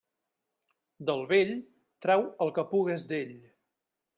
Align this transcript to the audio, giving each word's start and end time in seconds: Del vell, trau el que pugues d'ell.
Del 1.09 1.21
vell, 1.33 1.53
trau 2.07 2.25
el 2.47 2.55
que 2.57 2.67
pugues 2.73 3.07
d'ell. 3.13 3.37